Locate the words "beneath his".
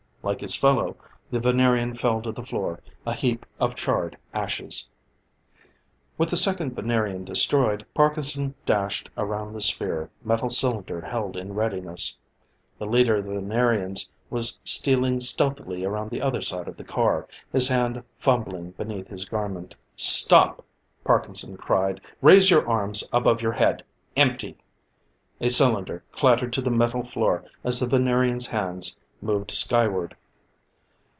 18.73-19.25